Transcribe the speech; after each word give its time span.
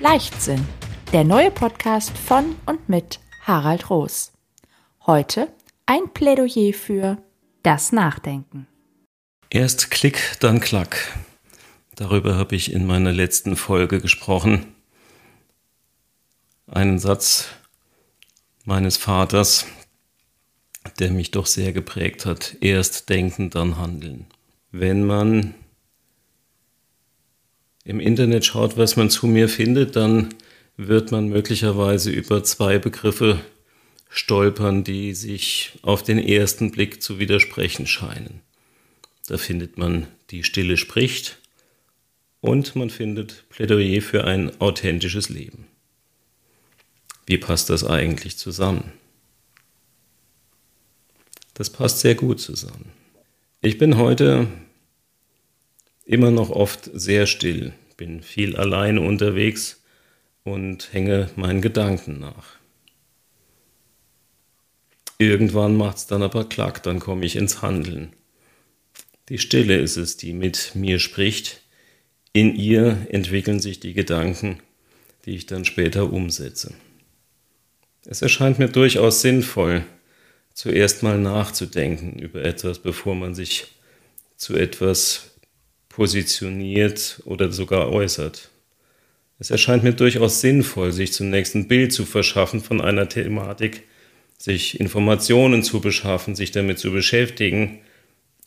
Leichtsinn, 0.00 0.62
der 1.12 1.24
neue 1.24 1.50
Podcast 1.50 2.16
von 2.18 2.56
und 2.66 2.86
mit 2.88 3.18
Harald 3.42 3.88
Roos. 3.88 4.32
Heute 5.06 5.48
ein 5.86 6.12
Plädoyer 6.12 6.74
für 6.74 7.16
das 7.62 7.92
Nachdenken. 7.92 8.66
Erst 9.48 9.90
Klick, 9.90 10.36
dann 10.40 10.60
Klack. 10.60 11.16
Darüber 11.94 12.36
habe 12.36 12.56
ich 12.56 12.72
in 12.72 12.86
meiner 12.86 13.12
letzten 13.12 13.56
Folge 13.56 14.00
gesprochen. 14.00 14.74
Einen 16.66 16.98
Satz 16.98 17.48
meines 18.64 18.98
Vaters, 18.98 19.64
der 20.98 21.10
mich 21.10 21.30
doch 21.30 21.46
sehr 21.46 21.72
geprägt 21.72 22.26
hat. 22.26 22.56
Erst 22.60 23.08
denken, 23.08 23.48
dann 23.48 23.78
handeln. 23.78 24.26
Wenn 24.72 25.06
man 25.06 25.54
im 27.86 28.00
Internet 28.00 28.44
schaut, 28.44 28.76
was 28.76 28.96
man 28.96 29.10
zu 29.10 29.28
mir 29.28 29.48
findet, 29.48 29.94
dann 29.94 30.34
wird 30.76 31.12
man 31.12 31.28
möglicherweise 31.28 32.10
über 32.10 32.42
zwei 32.42 32.78
Begriffe 32.78 33.40
stolpern, 34.10 34.82
die 34.82 35.14
sich 35.14 35.72
auf 35.82 36.02
den 36.02 36.18
ersten 36.18 36.72
Blick 36.72 37.00
zu 37.00 37.20
widersprechen 37.20 37.86
scheinen. 37.86 38.40
Da 39.28 39.38
findet 39.38 39.78
man 39.78 40.08
die 40.30 40.42
Stille 40.42 40.76
spricht 40.76 41.38
und 42.40 42.74
man 42.74 42.90
findet 42.90 43.48
Plädoyer 43.50 44.02
für 44.02 44.24
ein 44.24 44.60
authentisches 44.60 45.28
Leben. 45.28 45.66
Wie 47.26 47.38
passt 47.38 47.70
das 47.70 47.84
eigentlich 47.84 48.36
zusammen? 48.36 48.92
Das 51.54 51.70
passt 51.70 52.00
sehr 52.00 52.16
gut 52.16 52.40
zusammen. 52.40 52.90
Ich 53.60 53.78
bin 53.78 53.96
heute 53.96 54.48
immer 56.04 56.30
noch 56.30 56.50
oft 56.50 56.90
sehr 56.94 57.26
still, 57.26 57.72
bin 57.96 58.22
viel 58.22 58.56
alleine 58.56 59.00
unterwegs 59.00 59.82
und 60.44 60.92
hänge 60.92 61.30
meinen 61.36 61.60
Gedanken 61.60 62.18
nach. 62.20 62.56
Irgendwann 65.18 65.76
macht 65.76 65.96
es 65.96 66.06
dann 66.06 66.22
aber 66.22 66.48
klack, 66.48 66.82
dann 66.82 67.00
komme 67.00 67.24
ich 67.24 67.36
ins 67.36 67.62
Handeln. 67.62 68.12
Die 69.28 69.38
Stille 69.38 69.76
ist 69.78 69.96
es, 69.96 70.16
die 70.16 70.32
mit 70.32 70.72
mir 70.74 70.98
spricht. 70.98 71.62
In 72.32 72.54
ihr 72.54 73.06
entwickeln 73.10 73.60
sich 73.60 73.80
die 73.80 73.94
Gedanken, 73.94 74.60
die 75.24 75.34
ich 75.34 75.46
dann 75.46 75.64
später 75.64 76.12
umsetze. 76.12 76.74
Es 78.04 78.22
erscheint 78.22 78.58
mir 78.58 78.68
durchaus 78.68 79.22
sinnvoll, 79.22 79.84
zuerst 80.52 81.02
mal 81.02 81.18
nachzudenken 81.18 82.18
über 82.18 82.44
etwas, 82.44 82.78
bevor 82.78 83.14
man 83.14 83.34
sich 83.34 83.66
zu 84.36 84.54
etwas 84.54 85.35
positioniert 85.96 87.22
oder 87.24 87.50
sogar 87.50 87.90
äußert. 87.90 88.50
Es 89.38 89.50
erscheint 89.50 89.82
mir 89.82 89.94
durchaus 89.94 90.42
sinnvoll, 90.42 90.92
sich 90.92 91.14
zunächst 91.14 91.54
ein 91.54 91.68
Bild 91.68 91.90
zu 91.90 92.04
verschaffen 92.04 92.60
von 92.60 92.82
einer 92.82 93.08
Thematik, 93.08 93.84
sich 94.36 94.78
Informationen 94.78 95.62
zu 95.62 95.80
beschaffen, 95.80 96.36
sich 96.36 96.50
damit 96.50 96.78
zu 96.78 96.92
beschäftigen 96.92 97.78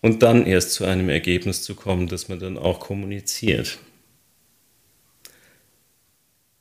und 0.00 0.22
dann 0.22 0.46
erst 0.46 0.72
zu 0.72 0.86
einem 0.86 1.10
Ergebnis 1.10 1.62
zu 1.62 1.74
kommen, 1.74 2.08
das 2.08 2.30
man 2.30 2.38
dann 2.38 2.56
auch 2.56 2.80
kommuniziert. 2.80 3.78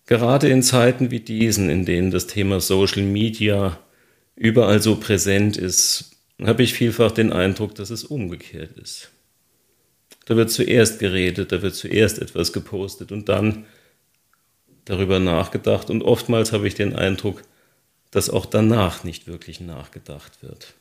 Gerade 0.06 0.50
in 0.50 0.64
Zeiten 0.64 1.12
wie 1.12 1.22
diesen, 1.22 1.70
in 1.70 1.86
denen 1.86 2.12
das 2.12 2.28
Thema 2.28 2.60
Social 2.60 3.04
Media 3.04 3.80
überall 4.36 4.82
so 4.82 4.98
präsent 4.98 5.56
ist, 5.56 6.18
habe 6.44 6.62
ich 6.62 6.74
vielfach 6.74 7.12
den 7.12 7.32
Eindruck, 7.32 7.74
dass 7.76 7.90
es 7.90 8.04
umgekehrt 8.04 8.78
ist. 8.78 9.13
Da 10.26 10.36
wird 10.36 10.52
zuerst 10.52 11.00
geredet, 11.00 11.52
da 11.52 11.62
wird 11.62 11.76
zuerst 11.76 12.20
etwas 12.20 12.54
gepostet 12.54 13.12
und 13.12 13.30
dann 13.30 13.66
darüber 14.86 15.20
nachgedacht. 15.20 15.90
Und 15.90 16.02
oftmals 16.02 16.52
habe 16.52 16.68
ich 16.68 16.76
den 16.76 16.96
Eindruck, 16.96 17.44
dass 18.12 18.30
auch 18.30 18.46
danach 18.46 19.04
nicht 19.04 19.28
wirklich 19.28 19.60
nachgedacht 19.60 20.42
wird. 20.42 20.74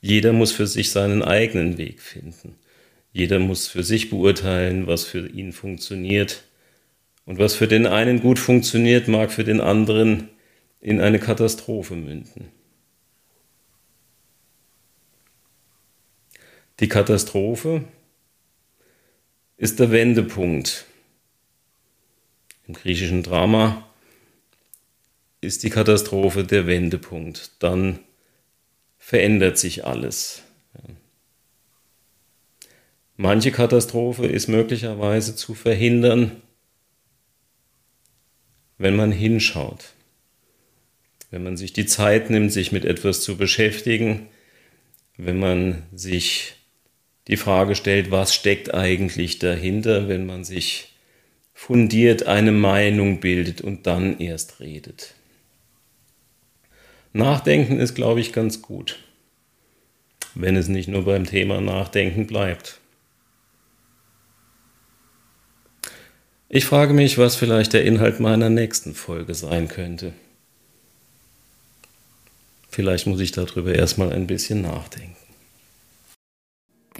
Jeder 0.00 0.32
muss 0.32 0.52
für 0.52 0.66
sich 0.66 0.90
seinen 0.90 1.22
eigenen 1.22 1.76
Weg 1.78 2.00
finden. 2.00 2.54
Jeder 3.12 3.38
muss 3.38 3.66
für 3.66 3.82
sich 3.82 4.10
beurteilen, 4.10 4.86
was 4.86 5.04
für 5.04 5.28
ihn 5.28 5.52
funktioniert. 5.52 6.44
Und 7.26 7.38
was 7.38 7.54
für 7.54 7.68
den 7.68 7.86
einen 7.86 8.20
gut 8.20 8.38
funktioniert, 8.38 9.08
mag 9.08 9.30
für 9.30 9.44
den 9.44 9.60
anderen 9.60 10.28
in 10.80 11.00
eine 11.00 11.18
Katastrophe 11.18 11.94
münden. 11.94 12.48
Die 16.80 16.88
Katastrophe 16.88 17.84
ist 19.58 19.78
der 19.78 19.90
Wendepunkt. 19.90 20.86
Im 22.66 22.72
griechischen 22.72 23.22
Drama 23.22 23.86
ist 25.42 25.62
die 25.62 25.68
Katastrophe 25.68 26.42
der 26.42 26.66
Wendepunkt. 26.66 27.50
Dann 27.58 27.98
verändert 28.96 29.58
sich 29.58 29.84
alles. 29.84 30.42
Manche 33.18 33.52
Katastrophe 33.52 34.26
ist 34.26 34.48
möglicherweise 34.48 35.36
zu 35.36 35.54
verhindern, 35.54 36.40
wenn 38.78 38.96
man 38.96 39.12
hinschaut, 39.12 39.92
wenn 41.30 41.42
man 41.42 41.58
sich 41.58 41.74
die 41.74 41.84
Zeit 41.84 42.30
nimmt, 42.30 42.50
sich 42.50 42.72
mit 42.72 42.86
etwas 42.86 43.20
zu 43.20 43.36
beschäftigen, 43.36 44.28
wenn 45.18 45.38
man 45.38 45.82
sich 45.92 46.54
die 47.30 47.36
Frage 47.36 47.76
stellt, 47.76 48.10
was 48.10 48.34
steckt 48.34 48.74
eigentlich 48.74 49.38
dahinter, 49.38 50.08
wenn 50.08 50.26
man 50.26 50.42
sich 50.42 50.88
fundiert 51.54 52.24
eine 52.26 52.50
Meinung 52.50 53.20
bildet 53.20 53.60
und 53.60 53.86
dann 53.86 54.18
erst 54.18 54.58
redet. 54.58 55.14
Nachdenken 57.12 57.78
ist, 57.78 57.94
glaube 57.94 58.20
ich, 58.20 58.32
ganz 58.32 58.62
gut, 58.62 58.98
wenn 60.34 60.56
es 60.56 60.68
nicht 60.68 60.88
nur 60.88 61.04
beim 61.04 61.24
Thema 61.24 61.60
Nachdenken 61.60 62.26
bleibt. 62.26 62.80
Ich 66.48 66.64
frage 66.64 66.94
mich, 66.94 67.16
was 67.16 67.36
vielleicht 67.36 67.74
der 67.74 67.84
Inhalt 67.84 68.18
meiner 68.18 68.50
nächsten 68.50 68.94
Folge 68.94 69.34
sein 69.34 69.68
könnte. 69.68 70.12
Vielleicht 72.70 73.06
muss 73.06 73.20
ich 73.20 73.30
darüber 73.30 73.72
erstmal 73.72 74.12
ein 74.12 74.26
bisschen 74.26 74.62
nachdenken. 74.62 75.19